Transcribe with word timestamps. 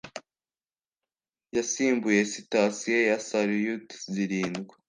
yasimbuye 1.55 2.21
sitasiyo 2.31 2.99
ya 3.09 3.17
Salyut 3.27 3.87
zirindwa 4.11 4.73